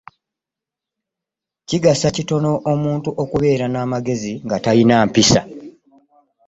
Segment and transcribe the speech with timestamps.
[1.67, 5.41] Kigasa katono omuntu okubeera n'amagezi nga talina mpisa.